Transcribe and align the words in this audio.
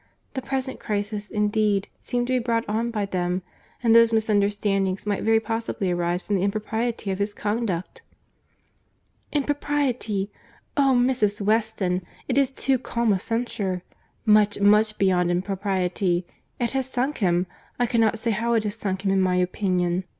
The 0.33 0.41
present 0.41 0.79
crisis, 0.79 1.29
indeed, 1.29 1.87
seemed 2.01 2.25
to 2.25 2.33
be 2.33 2.39
brought 2.39 2.67
on 2.67 2.89
by 2.89 3.05
them; 3.05 3.43
and 3.83 3.93
those 3.93 4.11
misunderstandings 4.11 5.05
might 5.05 5.21
very 5.21 5.39
possibly 5.39 5.91
arise 5.91 6.23
from 6.23 6.37
the 6.37 6.41
impropriety 6.41 7.11
of 7.11 7.19
his 7.19 7.35
conduct." 7.35 8.01
"Impropriety! 9.31 10.31
Oh! 10.75 10.99
Mrs. 10.99 11.39
Weston—it 11.39 12.35
is 12.35 12.49
too 12.49 12.79
calm 12.79 13.13
a 13.13 13.19
censure. 13.19 13.83
Much, 14.25 14.59
much 14.59 14.97
beyond 14.97 15.29
impropriety!—It 15.29 16.71
has 16.71 16.89
sunk 16.89 17.19
him, 17.19 17.45
I 17.77 17.85
cannot 17.85 18.17
say 18.17 18.31
how 18.31 18.53
it 18.53 18.63
has 18.63 18.77
sunk 18.77 19.05
him 19.05 19.11
in 19.11 19.21
my 19.21 19.35
opinion. 19.35 20.05